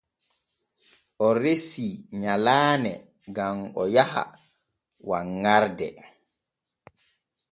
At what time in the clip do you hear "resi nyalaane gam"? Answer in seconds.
1.41-3.57